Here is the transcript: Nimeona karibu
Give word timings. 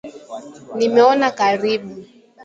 Nimeona 0.77 1.27
karibu 1.37 1.91